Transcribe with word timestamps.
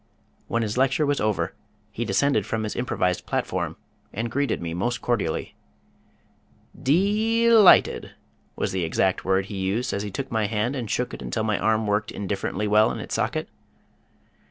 When 0.47 0.63
his 0.63 0.79
lecture 0.79 1.05
was 1.05 1.21
over 1.21 1.53
he 1.91 2.05
descended 2.05 2.43
from 2.47 2.63
his 2.63 2.75
improvised 2.75 3.27
platform 3.27 3.77
and 4.11 4.31
greeted 4.31 4.59
me 4.59 4.73
most 4.73 4.99
cordially. 4.99 5.53
"Deeee 6.75 7.51
lighted!" 7.53 8.09
was 8.55 8.71
the 8.71 8.83
exact 8.83 9.23
word 9.23 9.45
he 9.45 9.57
used 9.57 9.93
as 9.93 10.01
he 10.01 10.09
took 10.09 10.31
my 10.31 10.47
hand 10.47 10.75
and 10.75 10.89
shook 10.89 11.13
it 11.13 11.21
until 11.21 11.43
my 11.43 11.59
arm 11.59 11.85
worked 11.85 12.09
indifferently 12.09 12.67
well 12.67 12.91
in 12.91 12.97
its 12.97 13.13
socket. 13.13 13.47